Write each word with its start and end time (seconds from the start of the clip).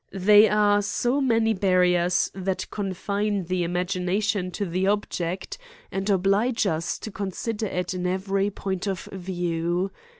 They 0.11 0.49
are 0.49 0.81
so 0.81 1.21
many 1.21 1.53
barriers 1.53 2.31
that 2.33 2.67
confine 2.71 3.43
the 3.43 3.61
imagination 3.61 4.49
to 4.49 4.65
the 4.65 4.87
object, 4.87 5.59
and 5.91 6.09
oblige 6.09 6.65
us 6.65 6.97
to 6.97 7.11
consider 7.11 7.67
it 7.67 7.93
in 7.93 8.07
every 8.07 8.49
point 8.49 8.87
of 8.87 9.01
view. 9.11 9.91